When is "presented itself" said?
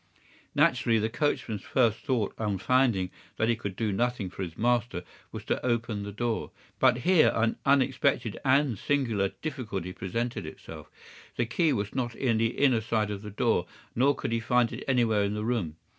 9.93-10.89